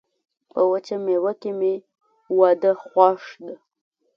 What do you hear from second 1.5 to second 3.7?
مي واده خوښ ده.